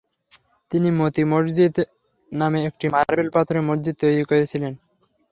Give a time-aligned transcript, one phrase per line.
[0.71, 1.75] তিনি মোতি মসজিদ
[2.31, 4.73] নামে একটি মার্বেল পাথরের মসজিদ তৈরি করেছিলেন।